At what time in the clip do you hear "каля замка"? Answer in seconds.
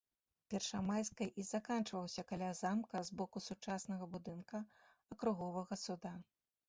2.31-2.97